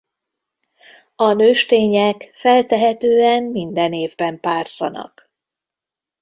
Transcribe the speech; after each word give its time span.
A 1.15 1.33
nőstények 1.33 2.31
feltehetően 2.33 3.43
minden 3.43 3.93
évben 3.93 4.39
párzanak. 4.39 5.31